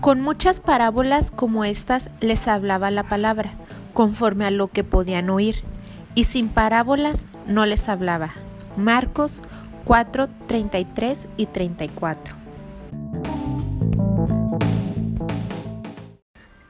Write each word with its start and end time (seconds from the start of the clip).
Con 0.00 0.22
muchas 0.22 0.60
parábolas 0.60 1.30
como 1.30 1.62
estas 1.66 2.08
les 2.20 2.48
hablaba 2.48 2.90
la 2.90 3.06
palabra, 3.06 3.52
conforme 3.92 4.46
a 4.46 4.50
lo 4.50 4.68
que 4.68 4.82
podían 4.82 5.28
oír, 5.28 5.56
y 6.14 6.24
sin 6.24 6.48
parábolas 6.48 7.26
no 7.46 7.66
les 7.66 7.86
hablaba. 7.86 8.30
Marcos 8.78 9.42
4, 9.84 10.28
33 10.46 11.28
y 11.36 11.46
34. 11.46 12.34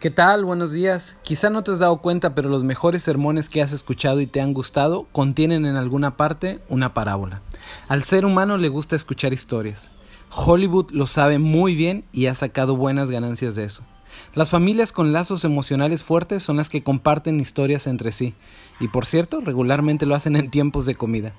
¿Qué 0.01 0.11
tal? 0.11 0.45
Buenos 0.45 0.73
días. 0.73 1.19
Quizá 1.23 1.51
no 1.51 1.63
te 1.63 1.71
has 1.71 1.79
dado 1.79 2.01
cuenta, 2.01 2.35
pero 2.35 2.49
los 2.49 2.65
mejores 2.65 3.05
sermones 3.05 3.49
que 3.49 3.63
has 3.63 3.73
escuchado 3.73 4.21
y 4.21 4.27
te 4.27 4.41
han 4.41 4.55
gustado 4.55 5.07
contienen 5.13 5.67
en 5.67 5.77
alguna 5.77 6.17
parte 6.17 6.59
una 6.69 6.95
parábola. 6.95 7.43
Al 7.87 8.03
ser 8.03 8.25
humano 8.25 8.57
le 8.57 8.71
gusta 8.71 8.97
escuchar 8.97 9.33
historias. 9.33 9.93
Hollywood 10.31 10.91
lo 10.93 11.07
sabe 11.07 11.39
muy 11.39 11.75
bien 11.75 12.05
y 12.13 12.27
ha 12.27 12.35
sacado 12.35 12.77
buenas 12.77 13.11
ganancias 13.11 13.57
de 13.57 13.65
eso. 13.65 13.83
Las 14.35 14.51
familias 14.51 14.93
con 14.93 15.13
lazos 15.13 15.45
emocionales 15.45 16.03
fuertes 16.03 16.43
son 16.43 16.57
las 16.57 16.69
que 16.69 16.83
comparten 16.83 17.41
historias 17.41 17.87
entre 17.87 18.13
sí, 18.13 18.35
y 18.79 18.89
por 18.89 19.07
cierto, 19.07 19.41
regularmente 19.41 20.07
lo 20.07 20.15
hacen 20.15 20.37
en 20.37 20.51
tiempos 20.51 20.87
de 20.87 20.95
comida. 20.95 21.33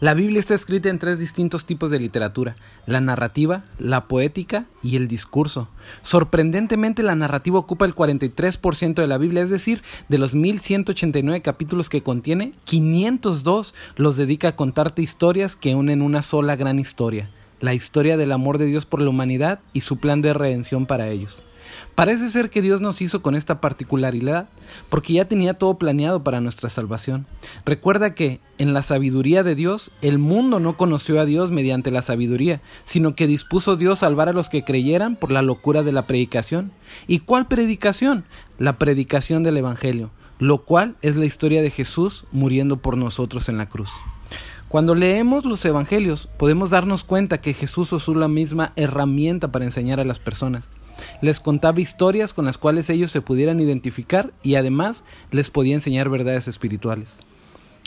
La 0.00 0.14
Biblia 0.14 0.40
está 0.40 0.54
escrita 0.54 0.88
en 0.88 0.98
tres 0.98 1.18
distintos 1.18 1.66
tipos 1.66 1.90
de 1.90 2.00
literatura, 2.00 2.56
la 2.86 3.00
narrativa, 3.00 3.64
la 3.78 4.06
poética 4.06 4.66
y 4.82 4.96
el 4.96 5.08
discurso. 5.08 5.68
Sorprendentemente, 6.02 7.02
la 7.02 7.14
narrativa 7.14 7.58
ocupa 7.58 7.84
el 7.84 7.94
43% 7.94 8.94
de 8.94 9.06
la 9.06 9.18
Biblia, 9.18 9.42
es 9.42 9.50
decir, 9.50 9.82
de 10.08 10.18
los 10.18 10.34
1189 10.34 11.42
capítulos 11.42 11.88
que 11.88 12.02
contiene, 12.02 12.52
502 12.64 13.74
los 13.96 14.16
dedica 14.16 14.48
a 14.48 14.56
contarte 14.56 15.02
historias 15.02 15.56
que 15.56 15.74
unen 15.74 16.02
una 16.02 16.22
sola 16.22 16.56
gran 16.56 16.78
historia 16.78 17.30
la 17.60 17.74
historia 17.74 18.16
del 18.16 18.32
amor 18.32 18.58
de 18.58 18.66
Dios 18.66 18.86
por 18.86 19.00
la 19.00 19.10
humanidad 19.10 19.60
y 19.72 19.82
su 19.82 19.98
plan 19.98 20.22
de 20.22 20.32
redención 20.32 20.86
para 20.86 21.08
ellos. 21.08 21.42
Parece 21.94 22.28
ser 22.28 22.50
que 22.50 22.62
Dios 22.62 22.80
nos 22.80 23.00
hizo 23.00 23.22
con 23.22 23.34
esta 23.34 23.60
particularidad 23.60 24.48
porque 24.88 25.14
ya 25.14 25.26
tenía 25.26 25.54
todo 25.54 25.78
planeado 25.78 26.22
para 26.22 26.40
nuestra 26.40 26.68
salvación. 26.68 27.26
Recuerda 27.64 28.14
que 28.14 28.40
en 28.58 28.74
la 28.74 28.82
sabiduría 28.82 29.42
de 29.42 29.54
Dios 29.54 29.90
el 30.02 30.18
mundo 30.18 30.60
no 30.60 30.76
conoció 30.76 31.20
a 31.20 31.24
Dios 31.24 31.50
mediante 31.50 31.90
la 31.90 32.02
sabiduría, 32.02 32.60
sino 32.84 33.14
que 33.14 33.26
dispuso 33.26 33.76
Dios 33.76 34.00
salvar 34.00 34.28
a 34.28 34.32
los 34.32 34.48
que 34.48 34.64
creyeran 34.64 35.16
por 35.16 35.30
la 35.30 35.42
locura 35.42 35.82
de 35.82 35.92
la 35.92 36.06
predicación. 36.06 36.72
¿Y 37.06 37.20
cuál 37.20 37.46
predicación? 37.48 38.24
La 38.58 38.78
predicación 38.78 39.42
del 39.42 39.56
Evangelio, 39.56 40.10
lo 40.38 40.64
cual 40.64 40.96
es 41.02 41.16
la 41.16 41.24
historia 41.24 41.62
de 41.62 41.70
Jesús 41.70 42.26
muriendo 42.30 42.76
por 42.76 42.96
nosotros 42.96 43.48
en 43.48 43.58
la 43.58 43.68
cruz. 43.68 43.90
Cuando 44.76 44.94
leemos 44.94 45.46
los 45.46 45.64
evangelios 45.64 46.28
podemos 46.36 46.68
darnos 46.68 47.02
cuenta 47.02 47.40
que 47.40 47.54
Jesús 47.54 47.90
usó 47.94 48.14
la 48.14 48.28
misma 48.28 48.74
herramienta 48.76 49.50
para 49.50 49.64
enseñar 49.64 50.00
a 50.00 50.04
las 50.04 50.18
personas. 50.18 50.68
Les 51.22 51.40
contaba 51.40 51.80
historias 51.80 52.34
con 52.34 52.44
las 52.44 52.58
cuales 52.58 52.90
ellos 52.90 53.10
se 53.10 53.22
pudieran 53.22 53.58
identificar 53.58 54.34
y 54.42 54.56
además 54.56 55.02
les 55.30 55.48
podía 55.48 55.76
enseñar 55.76 56.10
verdades 56.10 56.46
espirituales. 56.46 57.20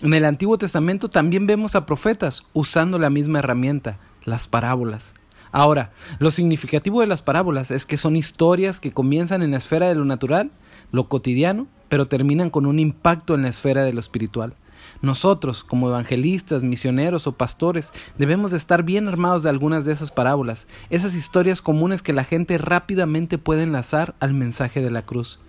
En 0.02 0.16
el 0.16 0.26
Antiguo 0.26 0.58
Testamento 0.58 1.12
también 1.12 1.46
vemos 1.46 1.76
a 1.76 1.86
profetas 1.86 2.46
usando 2.54 2.98
la 2.98 3.12
misma 3.12 3.38
herramienta, 3.38 4.00
las 4.26 4.48
parábolas. 4.48 5.14
Ahora, 5.52 5.92
lo 6.18 6.32
significativo 6.32 7.02
de 7.02 7.08
las 7.08 7.22
parábolas 7.22 7.70
es 7.70 7.86
que 7.86 8.00
son 8.00 8.16
historias 8.16 8.80
que 8.80 8.92
comienzan 8.92 9.44
en 9.44 9.52
la 9.52 9.58
esfera 9.58 9.90
de 9.90 9.94
lo 9.94 10.06
natural, 10.06 10.50
lo 10.92 11.08
cotidiano, 11.08 11.68
pero 11.88 12.08
terminan 12.08 12.50
con 12.50 12.66
un 12.66 12.80
impacto 12.80 13.36
en 13.36 13.44
la 13.44 13.50
esfera 13.50 13.84
de 13.84 13.94
lo 13.94 14.00
espiritual. 14.00 14.56
Nosotros, 15.02 15.64
como 15.64 15.90
evangelistas, 15.90 16.64
misioneros 16.64 17.28
o 17.28 17.34
pastores, 17.34 17.92
debemos 18.18 18.52
de 18.52 18.58
estar 18.58 18.84
bien 18.84 19.08
armados 19.08 19.44
de 19.44 19.50
algunas 19.50 19.86
de 19.86 19.94
esas 19.94 20.12
parábolas, 20.12 20.68
esas 20.90 21.16
historias 21.16 21.62
comunes 21.62 22.02
que 22.02 22.14
la 22.14 22.24
gente 22.24 22.58
rápidamente 22.58 23.38
puede 23.38 23.64
enlazar 23.64 24.16
al 24.20 24.34
mensaje 24.34 24.82
de 24.82 24.92
la 24.92 25.04
cruz. 25.04 25.40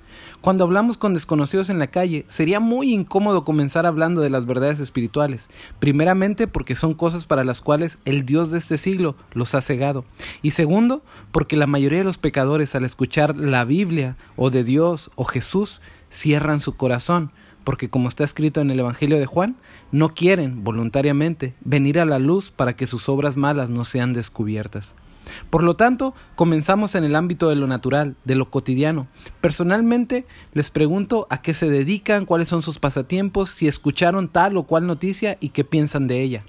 Cuando 0.41 0.65
hablamos 0.65 0.97
con 0.97 1.13
desconocidos 1.13 1.69
en 1.69 1.79
la 1.79 1.89
calle, 1.89 2.25
sería 2.29 2.61
muy 2.61 2.93
incómodo 2.93 3.45
comenzar 3.45 3.87
hablando 3.87 4.21
de 4.21 4.31
las 4.31 4.47
verdades 4.47 4.81
espirituales, 4.81 5.49
primeramente 5.79 6.47
porque 6.47 6.75
son 6.75 6.95
cosas 6.95 7.27
para 7.27 7.45
las 7.45 7.61
cuales 7.61 7.99
el 8.05 8.25
Dios 8.25 8.51
de 8.51 8.59
este 8.59 8.79
siglo 8.79 9.17
los 9.33 9.55
ha 9.55 9.61
cegado, 9.61 10.05
y 10.43 10.53
segundo, 10.53 11.03
porque 11.33 11.57
la 11.57 11.67
mayoría 11.67 11.99
de 11.99 12.05
los 12.05 12.19
pecadores 12.19 12.75
al 12.75 12.85
escuchar 12.85 13.37
la 13.37 13.65
Biblia 13.65 14.17
o 14.37 14.51
de 14.51 14.65
Dios 14.65 15.11
o 15.15 15.25
Jesús 15.25 15.81
cierran 16.09 16.61
su 16.61 16.77
corazón, 16.77 17.33
porque 17.65 17.89
como 17.89 18.09
está 18.09 18.25
escrito 18.25 18.61
en 18.61 18.71
el 18.71 18.81
Evangelio 18.81 19.19
de 19.19 19.27
Juan, 19.27 19.57
no 19.93 20.15
quieren 20.15 20.65
voluntariamente 20.65 21.55
venir 21.61 21.99
a 21.99 22.05
la 22.05 22.19
luz 22.19 22.51
para 22.51 22.75
que 22.75 22.87
sus 22.87 23.09
obras 23.09 23.37
malas 23.37 23.71
no 23.71 23.85
sean 23.85 24.13
descubiertas. 24.13 24.95
Por 25.51 25.63
lo 25.63 25.75
tanto, 25.75 26.15
comenzamos 26.35 26.95
en 26.95 27.05
el 27.05 27.15
ámbito 27.15 27.49
de 27.49 27.57
lo 27.57 27.67
natural, 27.67 28.17
de 28.25 28.35
lo 28.35 28.51
cotidiano. 28.51 29.07
Personalmente, 29.41 30.27
les 30.53 30.71
pregunto 30.71 31.27
a 31.31 31.43
qué 31.43 31.55
se 31.55 31.71
dedican, 31.71 32.25
cuáles 32.25 32.49
son 32.49 32.63
sus 32.63 32.79
pasatiempos, 32.79 33.51
si 33.51 33.69
escucharon 33.69 34.29
tal 34.29 34.57
o 34.57 34.65
cual 34.65 34.87
noticia 34.87 35.37
y 35.41 35.51
qué 35.51 35.65
piensan 35.65 36.07
de 36.07 36.23
ella. 36.23 36.45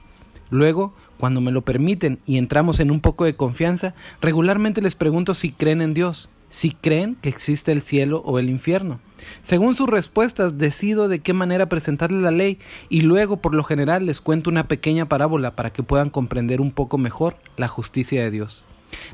Luego, 0.50 0.94
cuando 1.18 1.42
me 1.42 1.52
lo 1.52 1.62
permiten 1.62 2.20
y 2.26 2.38
entramos 2.38 2.80
en 2.80 2.92
un 2.92 3.00
poco 3.00 3.26
de 3.26 3.36
confianza, 3.36 3.94
regularmente 4.22 4.82
les 4.82 4.96
pregunto 4.96 5.34
si 5.34 5.52
creen 5.52 5.82
en 5.82 5.94
Dios, 5.94 6.30
si 6.52 6.72
creen 6.72 7.16
que 7.16 7.30
existe 7.30 7.72
el 7.72 7.82
cielo 7.82 8.22
o 8.24 8.38
el 8.38 8.50
infierno. 8.50 9.00
Según 9.42 9.74
sus 9.74 9.90
respuestas, 9.90 10.60
decido 10.60 11.08
de 11.08 11.20
qué 11.20 11.34
manera 11.34 11.70
presentarle 11.70 12.22
la 12.22 12.32
ley 12.32 12.60
y 12.90 13.02
luego, 13.02 13.38
por 13.38 13.56
lo 13.56 13.64
general, 13.64 14.06
les 14.06 14.22
cuento 14.22 14.52
una 14.52 14.68
pequeña 14.68 15.08
parábola 15.08 15.56
para 15.56 15.72
que 15.74 15.82
puedan 15.82 16.12
comprender 16.12 16.62
un 16.62 16.72
poco 16.72 17.00
mejor 17.00 17.38
la 17.58 17.68
justicia 17.68 18.24
de 18.24 18.30
Dios. 18.30 18.66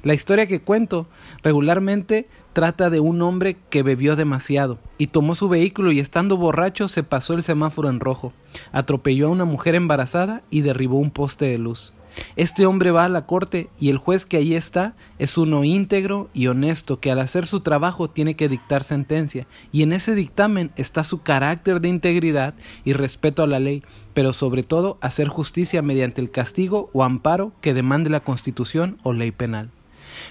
La 0.04 0.16
historia 0.16 0.48
que 0.48 0.62
cuento 0.62 1.08
regularmente 1.44 2.28
trata 2.54 2.90
de 2.90 3.00
un 3.00 3.22
hombre 3.22 3.58
que 3.70 3.84
bebió 3.84 4.16
demasiado 4.16 4.80
y 4.98 5.08
tomó 5.08 5.36
su 5.36 5.48
vehículo 5.48 5.92
y 5.92 6.00
estando 6.00 6.38
borracho 6.38 6.88
se 6.88 7.04
pasó 7.04 7.36
el 7.36 7.44
semáforo 7.44 7.90
en 7.90 8.00
rojo, 8.00 8.34
atropelló 8.72 9.28
a 9.28 9.32
una 9.32 9.46
mujer 9.46 9.76
embarazada 9.76 10.42
y 10.50 10.62
derribó 10.62 10.98
un 10.98 11.12
poste 11.12 11.46
de 11.46 11.60
luz. 11.60 11.94
Este 12.36 12.66
hombre 12.66 12.92
va 12.92 13.06
a 13.06 13.10
la 13.10 13.26
corte 13.26 13.70
y 13.80 13.90
el 13.90 13.98
juez 13.98 14.26
que 14.26 14.38
allí 14.38 14.56
está 14.56 14.96
es 15.20 15.38
uno 15.38 15.64
íntegro 15.64 16.30
y 16.34 16.48
honesto 16.48 17.00
que 17.00 17.12
al 17.12 17.20
hacer 17.20 17.46
su 17.46 17.62
trabajo 17.62 18.10
tiene 18.10 18.36
que 18.36 18.50
dictar 18.50 18.84
sentencia 18.84 19.48
y 19.72 19.84
en 19.84 19.94
ese 19.94 20.16
dictamen 20.16 20.72
está 20.76 21.04
su 21.04 21.22
carácter 21.22 21.82
de 21.82 21.90
integridad 21.90 22.54
y 22.86 22.94
respeto 22.94 23.44
a 23.44 23.48
la 23.48 23.60
ley, 23.60 23.84
pero 24.14 24.34
sobre 24.34 24.64
todo 24.64 24.98
hacer 25.02 25.28
justicia 25.28 25.82
mediante 25.82 26.22
el 26.22 26.32
castigo 26.32 26.90
o 26.94 27.04
amparo 27.04 27.52
que 27.62 27.74
demande 27.74 28.10
la 28.10 28.20
Constitución 28.20 28.98
o 29.04 29.14
ley 29.14 29.32
penal. 29.32 29.70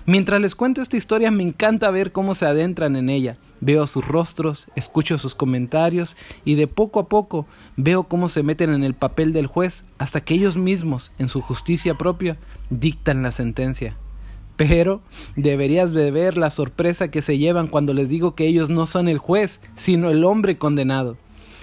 Mientras 0.04 0.40
les 0.40 0.54
cuento 0.54 0.82
esta 0.82 0.96
historia 0.96 1.30
me 1.30 1.42
encanta 1.42 1.90
ver 1.90 2.12
cómo 2.12 2.34
se 2.34 2.46
adentran 2.46 2.96
en 2.96 3.08
ella. 3.08 3.36
Veo 3.60 3.86
sus 3.86 4.06
rostros, 4.06 4.68
escucho 4.76 5.16
sus 5.18 5.34
comentarios 5.34 6.16
y 6.44 6.56
de 6.56 6.66
poco 6.66 7.00
a 7.00 7.08
poco 7.08 7.46
veo 7.76 8.04
cómo 8.04 8.28
se 8.28 8.42
meten 8.42 8.70
en 8.70 8.84
el 8.84 8.94
papel 8.94 9.32
del 9.32 9.46
juez 9.46 9.84
hasta 9.98 10.20
que 10.20 10.34
ellos 10.34 10.56
mismos, 10.56 11.12
en 11.18 11.28
su 11.28 11.40
justicia 11.40 11.96
propia, 11.96 12.36
dictan 12.70 13.22
la 13.22 13.32
sentencia. 13.32 13.96
Pero 14.56 15.02
deberías 15.36 15.92
de 15.92 16.10
ver 16.10 16.36
la 16.36 16.50
sorpresa 16.50 17.10
que 17.10 17.22
se 17.22 17.38
llevan 17.38 17.68
cuando 17.68 17.94
les 17.94 18.08
digo 18.08 18.34
que 18.34 18.46
ellos 18.46 18.70
no 18.70 18.86
son 18.86 19.08
el 19.08 19.18
juez, 19.18 19.62
sino 19.74 20.10
el 20.10 20.24
hombre 20.24 20.58
condenado. 20.58 21.16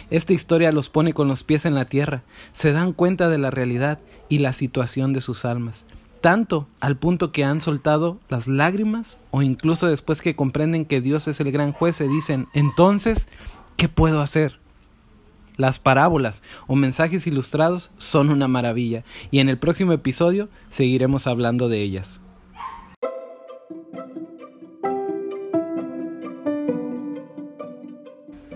Esta 0.10 0.34
historia 0.34 0.72
los 0.72 0.90
pone 0.90 1.14
con 1.14 1.28
los 1.28 1.44
pies 1.44 1.66
en 1.66 1.76
la 1.76 1.86
tierra, 1.86 2.24
se 2.52 2.72
dan 2.72 2.94
cuenta 2.94 3.30
de 3.30 3.38
la 3.38 3.52
realidad 3.52 4.00
y 4.30 4.40
la 4.40 4.54
situación 4.54 5.14
de 5.14 5.22
sus 5.22 5.46
almas 5.46 5.86
tanto 6.24 6.70
al 6.80 6.96
punto 6.96 7.34
que 7.34 7.44
han 7.44 7.60
soltado 7.60 8.18
las 8.30 8.48
lágrimas 8.48 9.20
o 9.32 9.42
incluso 9.42 9.88
después 9.88 10.22
que 10.22 10.38
comprenden 10.38 10.86
que 10.86 11.02
Dios 11.02 11.28
es 11.28 11.42
el 11.42 11.52
gran 11.52 11.74
juez 11.74 11.98
se 11.98 12.08
dicen, 12.08 12.48
entonces, 12.54 13.28
¿qué 13.76 13.90
puedo 13.90 14.22
hacer? 14.22 14.58
Las 15.58 15.80
parábolas 15.80 16.42
o 16.66 16.78
mensajes 16.78 17.28
ilustrados 17.28 17.92
son 17.98 18.30
una 18.30 18.48
maravilla 18.48 19.04
y 19.32 19.40
en 19.40 19.50
el 19.50 19.58
próximo 19.58 19.92
episodio 19.92 20.48
seguiremos 20.70 21.28
hablando 21.28 21.68
de 21.68 21.82
ellas. 21.82 22.22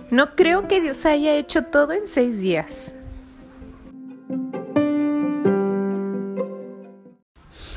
No 0.09 0.37
creo 0.37 0.69
que 0.69 0.79
Dios 0.79 1.05
haya 1.05 1.35
hecho 1.35 1.63
todo 1.65 1.91
en 1.91 2.07
seis 2.07 2.39
días. 2.39 2.93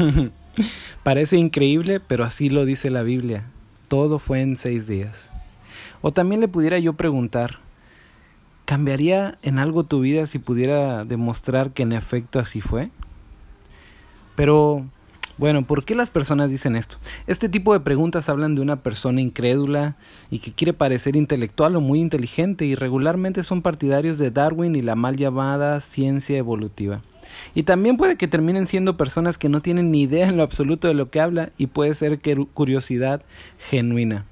Parece 1.03 1.37
increíble, 1.37 2.01
pero 2.01 2.25
así 2.25 2.51
lo 2.51 2.65
dice 2.65 2.91
la 2.91 3.03
Biblia. 3.03 3.45
Todo 3.89 4.19
fue 4.19 4.41
en 4.41 4.57
seis 4.57 4.87
días. 4.87 5.31
O 6.03 6.13
también 6.13 6.41
le 6.41 6.49
pudiera 6.49 6.79
yo 6.79 6.95
preguntar, 6.95 7.59
¿cambiaría 8.65 9.39
en 9.43 9.59
algo 9.59 9.85
tu 9.85 10.01
vida 10.01 10.27
si 10.27 10.39
pudiera 10.39 11.05
demostrar 11.05 11.73
que 11.73 11.83
en 11.83 11.93
efecto 11.93 12.39
así 12.39 12.61
fue? 12.61 12.91
Pero, 14.37 14.87
bueno, 15.37 15.67
¿por 15.67 15.85
qué 15.85 15.95
las 15.95 16.11
personas 16.11 16.51
dicen 16.51 16.77
esto? 16.77 16.97
Este 17.27 17.49
tipo 17.49 17.73
de 17.73 17.81
preguntas 17.81 18.29
hablan 18.29 18.55
de 18.55 18.63
una 18.63 18.77
persona 18.77 19.21
incrédula 19.21 19.97
y 20.31 20.39
que 20.39 20.53
quiere 20.53 20.73
parecer 20.73 21.17
intelectual 21.17 21.77
o 21.77 21.81
muy 21.81 22.01
inteligente 22.01 22.65
y 22.65 22.75
regularmente 22.75 23.43
son 23.43 23.61
partidarios 23.61 24.17
de 24.19 24.31
Darwin 24.31 24.77
y 24.77 24.81
la 24.81 24.95
mal 24.95 25.17
llamada 25.17 25.81
ciencia 25.81 26.39
evolutiva. 26.39 27.03
Y 27.55 27.65
también 27.65 27.97
puede 27.97 28.17
que 28.17 28.29
terminen 28.29 28.67
siendo 28.67 28.97
personas 28.97 29.39
que 29.39 29.49
no 29.49 29.61
tienen 29.61 29.91
ni 29.91 30.03
idea 30.03 30.29
en 30.29 30.37
lo 30.37 30.43
absoluto 30.43 30.89
de 30.89 30.95
lo 30.95 31.11
que 31.11 31.21
habla 31.21 31.51
y 31.59 31.67
puede 31.67 31.95
ser 31.95 32.19
curiosidad 32.55 33.23
genuina. 33.59 34.25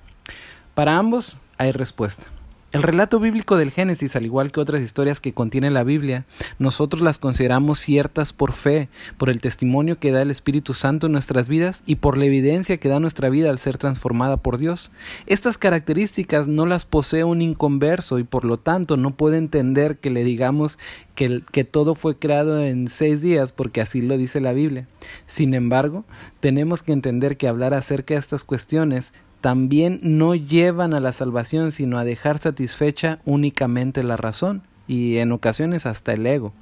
Para 0.75 0.97
ambos 0.97 1.39
hay 1.59 1.73
respuesta. 1.73 2.27
El 2.71 2.83
relato 2.83 3.19
bíblico 3.19 3.57
del 3.57 3.71
Génesis, 3.71 4.15
al 4.15 4.27
igual 4.27 4.53
que 4.53 4.61
otras 4.61 4.83
historias 4.83 5.21
que 5.21 5.33
contiene 5.33 5.71
la 5.71 5.85
Biblia, 5.85 6.27
nosotros 6.59 7.01
las 7.01 7.17
consideramos 7.17 7.79
ciertas 7.79 8.35
por 8.35 8.53
fe, 8.53 8.91
por 9.17 9.31
el 9.31 9.41
testimonio 9.41 9.99
que 9.99 10.13
da 10.13 10.21
el 10.21 10.31
Espíritu 10.31 10.75
Santo 10.75 11.07
en 11.07 11.13
nuestras 11.13 11.49
vidas 11.49 11.83
y 11.87 11.95
por 11.95 12.19
la 12.19 12.27
evidencia 12.27 12.77
que 12.77 12.91
da 12.91 13.01
nuestra 13.01 13.31
vida 13.31 13.49
al 13.49 13.59
ser 13.59 13.79
transformada 13.79 14.37
por 14.37 14.59
Dios. 14.59 14.91
Estas 15.25 15.57
características 15.57 16.47
no 16.47 16.67
las 16.67 16.85
posee 16.85 17.25
un 17.25 17.41
inconverso 17.41 18.19
y 18.19 18.25
por 18.25 18.45
lo 18.45 18.59
tanto 18.59 18.99
no 18.99 19.13
puede 19.13 19.39
entender 19.39 19.97
que 19.97 20.11
le 20.11 20.23
digamos 20.23 20.79
que, 21.15 21.43
que 21.51 21.65
todo 21.65 21.95
fue 21.95 22.19
creado 22.19 22.63
en 22.63 22.89
seis 22.89 23.23
días 23.23 23.51
porque 23.51 23.81
así 23.81 24.03
lo 24.03 24.19
dice 24.19 24.43
la 24.43 24.53
Biblia. 24.53 24.87
Sin 25.27 25.55
embargo, 25.55 26.05
tenemos 26.41 26.83
que 26.83 26.93
entender 26.93 27.39
que 27.39 27.49
hablar 27.49 27.73
acerca 27.73 28.13
de 28.13 28.21
estas 28.21 28.45
cuestiones 28.45 29.15
también 29.41 30.01
no 30.03 30.35
llevan 30.35 30.95
a 30.95 31.01
la 31.01 31.13
salvación, 31.13 31.73
sino 31.73 31.99
a 31.99 32.05
dejar 32.05 32.39
satisfecha 32.39 33.21
únicamente 33.25 34.03
la 34.03 34.17
razón 34.17 34.63
y 34.89 35.19
en 35.19 35.33
ocasiones 35.33 35.87
hasta 35.87 36.15
el 36.15 36.27
ego. 36.27 36.53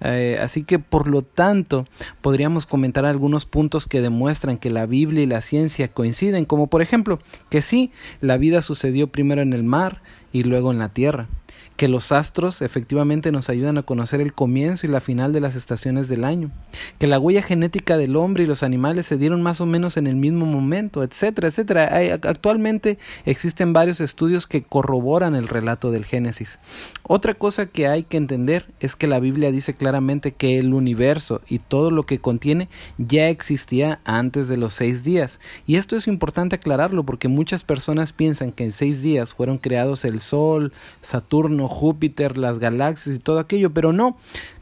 Eh, 0.00 0.38
así 0.40 0.62
que 0.62 0.78
por 0.78 1.08
lo 1.08 1.22
tanto 1.22 1.86
podríamos 2.22 2.66
comentar 2.66 3.04
algunos 3.04 3.44
puntos 3.44 3.86
que 3.86 4.00
demuestran 4.00 4.58
que 4.58 4.70
la 4.70 4.86
Biblia 4.86 5.24
y 5.24 5.26
la 5.26 5.42
ciencia 5.42 5.88
coinciden, 5.88 6.44
como 6.44 6.68
por 6.68 6.80
ejemplo 6.80 7.18
que 7.50 7.60
sí, 7.60 7.90
la 8.20 8.36
vida 8.36 8.62
sucedió 8.62 9.08
primero 9.08 9.42
en 9.42 9.52
el 9.52 9.64
mar 9.64 10.02
y 10.32 10.44
luego 10.44 10.70
en 10.70 10.78
la 10.78 10.88
tierra 10.88 11.28
que 11.76 11.88
los 11.88 12.12
astros 12.12 12.62
efectivamente 12.62 13.32
nos 13.32 13.48
ayudan 13.48 13.78
a 13.78 13.82
conocer 13.82 14.20
el 14.20 14.32
comienzo 14.32 14.86
y 14.86 14.90
la 14.90 15.00
final 15.00 15.32
de 15.32 15.40
las 15.40 15.56
estaciones 15.56 16.08
del 16.08 16.24
año, 16.24 16.50
que 16.98 17.06
la 17.06 17.18
huella 17.18 17.42
genética 17.42 17.96
del 17.96 18.16
hombre 18.16 18.44
y 18.44 18.46
los 18.46 18.62
animales 18.62 19.06
se 19.06 19.16
dieron 19.16 19.42
más 19.42 19.60
o 19.60 19.66
menos 19.66 19.96
en 19.96 20.06
el 20.06 20.16
mismo 20.16 20.46
momento, 20.46 21.02
etcétera, 21.02 21.48
etcétera. 21.48 21.90
actualmente 22.22 22.98
existen 23.24 23.72
varios 23.72 24.00
estudios 24.00 24.46
que 24.46 24.62
corroboran 24.62 25.34
el 25.34 25.48
relato 25.48 25.90
del 25.90 26.04
Génesis. 26.04 26.58
Otra 27.02 27.34
cosa 27.34 27.66
que 27.66 27.88
hay 27.88 28.04
que 28.04 28.16
entender 28.16 28.70
es 28.80 28.96
que 28.96 29.06
la 29.06 29.20
Biblia 29.20 29.50
dice 29.50 29.74
claramente 29.74 30.32
que 30.32 30.58
el 30.58 30.74
universo 30.74 31.40
y 31.48 31.58
todo 31.58 31.90
lo 31.90 32.04
que 32.04 32.20
contiene 32.20 32.68
ya 32.98 33.28
existía 33.28 34.00
antes 34.04 34.48
de 34.48 34.56
los 34.56 34.74
seis 34.74 35.04
días. 35.04 35.40
Y 35.66 35.76
esto 35.76 35.96
es 35.96 36.06
importante 36.06 36.56
aclararlo 36.56 37.04
porque 37.04 37.28
muchas 37.28 37.64
personas 37.64 38.12
piensan 38.12 38.52
que 38.52 38.64
en 38.64 38.72
seis 38.72 39.02
días 39.02 39.34
fueron 39.34 39.58
creados 39.58 40.04
el 40.04 40.20
Sol, 40.20 40.72
Saturno, 41.02 41.63
Júpiter, 41.68 42.38
las 42.38 42.58
galaxias 42.58 43.16
y 43.16 43.18
todo 43.18 43.38
aquello, 43.38 43.72
pero 43.72 43.92
no. 43.92 44.16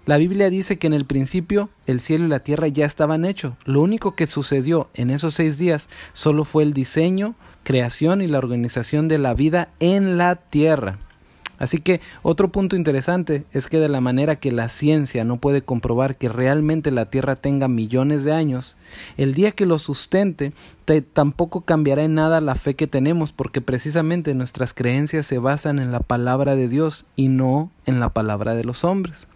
La 0.05 0.17
Biblia 0.17 0.51
dice 0.51 0.79
que 0.79 0.87
en 0.87 0.95
el 0.95 1.05
principio 1.05 1.71
el 1.87 2.01
cielo 2.01 2.27
y 2.27 2.29
la 2.29 2.41
tierra 2.41 2.69
ya 2.69 2.87
estaban 2.87 3.25
hechos. 3.25 3.55
Lo 3.65 3.81
único 3.83 4.17
que 4.17 4.27
sucedió 4.27 4.89
en 4.95 5.11
esos 5.11 5.35
seis 5.35 5.59
días 5.59 5.89
solo 6.13 6.45
fue 6.45 6.65
el 6.65 6.73
diseño, 6.73 7.35
creación 7.63 8.21
y 8.21 8.29
la 8.29 8.39
organización 8.39 9.09
de 9.09 9.19
la 9.19 9.35
vida 9.35 9.69
en 9.79 10.19
la 10.19 10.37
tierra. 10.37 10.99
Así 11.63 11.79
que 11.79 12.01
otro 12.23 12.49
punto 12.49 12.75
interesante 12.75 13.45
es 13.53 13.69
que 13.69 13.79
de 13.79 13.89
la 13.89 14.01
manera 14.01 14.35
que 14.35 14.51
la 14.51 14.69
ciencia 14.69 15.23
no 15.23 15.37
puede 15.37 15.63
comprobar 15.63 16.17
que 16.17 16.29
realmente 16.29 16.91
la 16.91 17.07
Tierra 17.07 17.37
tenga 17.37 17.69
millones 17.69 18.25
de 18.25 18.33
años, 18.33 18.75
el 19.17 19.33
día 19.33 19.53
que 19.53 19.65
lo 19.65 19.79
sustente 19.79 20.53
tampoco 21.13 21.61
cambiará 21.61 22.03
en 22.03 22.15
nada 22.15 22.41
la 22.41 22.57
fe 22.57 22.75
que 22.75 22.89
tenemos 22.89 23.31
porque 23.31 23.61
precisamente 23.61 24.35
nuestras 24.35 24.75
creencias 24.75 25.25
se 25.25 25.39
basan 25.39 25.79
en 25.79 25.93
la 25.93 26.01
palabra 26.01 26.57
de 26.57 26.67
Dios 26.67 27.07
y 27.15 27.29
no 27.29 27.71
en 27.87 28.01
la 28.01 28.09
palabra 28.09 28.57
de 28.57 28.65
los 28.65 28.83
hombres. 28.83 29.29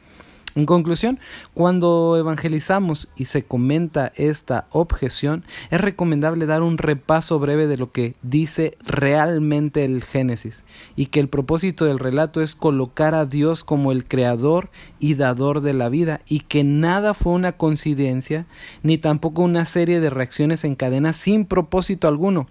En 0.56 0.64
conclusión, 0.64 1.20
cuando 1.53 2.17
evangelizamos 2.19 3.11
y 3.14 3.26
se 3.26 3.44
comenta 3.44 4.11
esta 4.17 4.67
objeción, 4.70 5.44
es 5.70 5.82
recomendable 5.82 6.47
dar 6.47 6.62
un 6.62 6.79
repaso 6.79 7.38
breve 7.38 7.67
de 7.67 7.76
lo 7.76 7.93
que 7.93 8.14
dice 8.23 8.79
realmente 8.81 9.85
el 9.85 10.03
Génesis 10.03 10.64
y 10.97 11.06
que 11.06 11.20
el 11.20 11.29
propósito 11.29 11.85
del 11.85 11.99
relato 11.99 12.41
es 12.41 12.56
colocar 12.56 13.14
a 13.14 13.26
Dios 13.26 13.64
como 13.64 13.93
el 13.93 14.06
creador 14.06 14.70
y 14.99 15.12
dador 15.12 15.61
de 15.61 15.75
la 15.75 15.91
vida 15.91 16.23
y 16.26 16.41
que 16.41 16.64
nada 16.64 17.12
fue 17.12 17.35
una 17.35 17.53
coincidencia 17.53 18.47
ni 18.82 18.97
tampoco 18.97 19.43
una 19.43 19.67
serie 19.67 20.00
de 20.00 20.08
reacciones 20.08 20.64
en 20.64 20.75
cadena 20.75 21.12
sin 21.12 21.44
propósito 21.44 22.08
alguno 22.08 22.47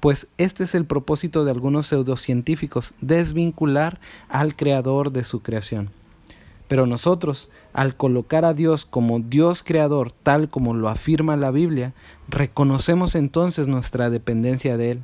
pues 0.00 0.28
este 0.36 0.64
es 0.64 0.74
el 0.74 0.84
propósito 0.84 1.46
de 1.46 1.52
algunos 1.52 1.86
pseudocientíficos, 1.86 2.94
desvincular 3.00 3.98
al 4.28 4.54
creador 4.54 5.10
de 5.10 5.24
su 5.24 5.40
creación. 5.40 5.90
Pero 6.68 6.86
nosotros, 6.86 7.48
al 7.72 7.96
colocar 7.96 8.44
a 8.44 8.54
Dios 8.54 8.86
como 8.86 9.20
Dios 9.20 9.62
creador, 9.62 10.10
tal 10.10 10.48
como 10.48 10.74
lo 10.74 10.88
afirma 10.88 11.36
la 11.36 11.50
Biblia, 11.50 11.94
reconocemos 12.28 13.14
entonces 13.14 13.68
nuestra 13.68 14.10
dependencia 14.10 14.76
de 14.76 14.92
Él. 14.92 15.02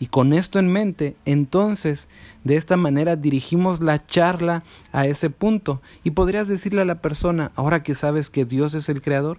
Y 0.00 0.06
con 0.06 0.32
esto 0.32 0.58
en 0.58 0.68
mente, 0.68 1.16
entonces, 1.24 2.08
de 2.44 2.56
esta 2.56 2.76
manera 2.76 3.16
dirigimos 3.16 3.80
la 3.80 4.06
charla 4.06 4.62
a 4.92 5.06
ese 5.06 5.28
punto. 5.28 5.80
Y 6.04 6.12
podrías 6.12 6.46
decirle 6.46 6.82
a 6.82 6.84
la 6.84 7.00
persona, 7.00 7.50
ahora 7.56 7.82
que 7.82 7.94
sabes 7.94 8.30
que 8.30 8.44
Dios 8.44 8.74
es 8.74 8.88
el 8.88 9.02
creador, 9.02 9.38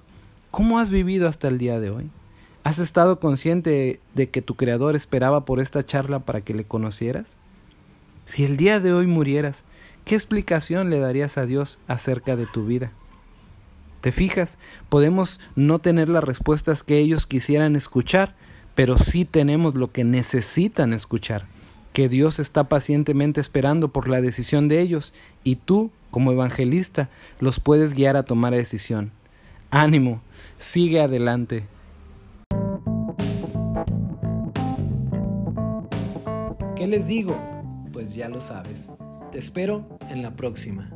¿cómo 0.52 0.80
has 0.80 0.90
vivido 0.90 1.30
hasta 1.30 1.48
el 1.48 1.60
día 1.60 1.80
de 1.80 1.92
hoy? 1.92 2.10
¿Has 2.66 2.80
estado 2.80 3.22
consciente 3.22 4.02
de 4.16 4.30
que 4.30 4.42
tu 4.42 4.56
creador 4.56 4.96
esperaba 4.96 5.46
por 5.46 5.62
esta 5.62 5.86
charla 5.86 6.20
para 6.20 6.42
que 6.42 6.54
le 6.54 6.66
conocieras? 6.66 7.38
Si 8.26 8.44
el 8.44 8.58
día 8.58 8.82
de 8.82 8.92
hoy 8.92 9.08
murieras, 9.08 9.64
¿Qué 10.10 10.16
explicación 10.16 10.90
le 10.90 10.98
darías 11.00 11.38
a 11.38 11.46
Dios 11.46 11.78
acerca 11.88 12.36
de 12.36 12.48
tu 12.48 12.66
vida? 12.66 12.92
¿Te 14.02 14.12
fijas? 14.12 14.58
Podemos 14.90 15.40
no 15.56 15.78
tener 15.78 16.10
las 16.10 16.24
respuestas 16.24 16.82
que 16.82 16.98
ellos 16.98 17.28
quisieran 17.28 17.76
escuchar, 17.76 18.34
pero 18.74 18.98
sí 18.98 19.24
tenemos 19.24 19.76
lo 19.76 19.92
que 19.92 20.04
necesitan 20.04 20.94
escuchar, 20.94 21.46
que 21.94 22.10
Dios 22.10 22.40
está 22.40 22.64
pacientemente 22.64 23.40
esperando 23.40 23.90
por 23.90 24.10
la 24.10 24.20
decisión 24.20 24.68
de 24.68 24.82
ellos 24.82 25.14
y 25.44 25.58
tú, 25.58 25.92
como 26.10 26.32
evangelista, 26.32 27.12
los 27.40 27.60
puedes 27.60 27.94
guiar 27.94 28.18
a 28.18 28.24
tomar 28.24 28.56
decisión. 28.56 29.12
Ánimo, 29.70 30.24
sigue 30.58 31.02
adelante. 31.02 31.68
¿Qué 36.76 36.88
les 36.88 37.06
digo? 37.06 37.40
Pues 37.94 38.16
ya 38.16 38.28
lo 38.28 38.42
sabes. 38.42 38.88
Te 39.32 39.38
espero 39.38 40.00
en 40.10 40.24
la 40.24 40.36
próxima. 40.36 40.90